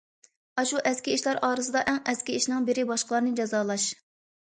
[0.59, 3.87] ئاشۇ ئەسكى ئىشلار ئارىسىدا ئەڭ ئەسكى ئىشنىڭ بىرى باشقىلارنى جازالاش.